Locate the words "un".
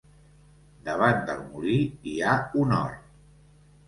2.63-2.73